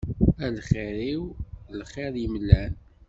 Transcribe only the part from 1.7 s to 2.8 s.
lxir yemlan.